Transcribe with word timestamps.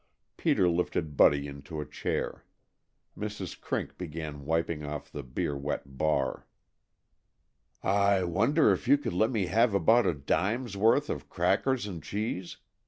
Peter 0.35 0.67
lifted 0.67 1.15
Buddy 1.15 1.45
into 1.47 1.79
a 1.79 1.85
chair. 1.85 2.43
Mrs. 3.15 3.61
Crink 3.61 3.99
began 3.99 4.45
wiping 4.45 4.83
off 4.83 5.11
the 5.11 5.21
beer 5.21 5.55
wet 5.55 5.95
bar. 5.95 6.47
"I 7.83 8.23
wonder 8.23 8.71
if 8.71 8.87
you 8.87 8.97
could 8.97 9.13
let 9.13 9.29
me 9.29 9.45
have 9.45 9.75
about 9.75 10.07
a 10.07 10.15
dime's 10.15 10.75
worth 10.75 11.07
of 11.11 11.29
crackers 11.29 11.85
and 11.85 12.01
cheese?" 12.01 12.57